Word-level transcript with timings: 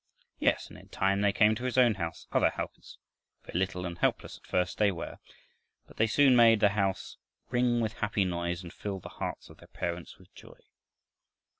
Yes, 0.39 0.67
and 0.67 0.79
in 0.79 0.87
time 0.89 1.21
there 1.21 1.31
came 1.31 1.53
to 1.53 1.63
his 1.65 1.77
own 1.77 1.93
house 1.93 2.25
other 2.31 2.49
helpers 2.49 2.97
very 3.43 3.59
little 3.59 3.85
and 3.85 3.99
helpless 3.99 4.39
at 4.39 4.47
first 4.47 4.79
they 4.79 4.91
were 4.91 5.19
but 5.85 5.97
they 5.97 6.07
soon 6.07 6.35
made 6.35 6.59
the 6.59 6.69
house 6.69 7.17
ring 7.51 7.81
with 7.81 7.93
happy 7.99 8.25
noise 8.25 8.63
and 8.63 8.73
filled 8.73 9.03
the 9.03 9.09
hearts 9.19 9.51
of 9.51 9.57
their 9.59 9.67
parents 9.67 10.17
with 10.17 10.33
joy. 10.33 10.57